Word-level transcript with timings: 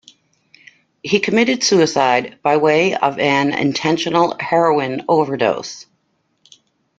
He 1.03 1.19
committed 1.19 1.63
suicide 1.63 2.39
by 2.41 2.57
way 2.57 2.95
of 2.95 3.19
an 3.19 3.53
intentional 3.53 4.35
heroin 4.39 5.05
overdose. 5.07 5.85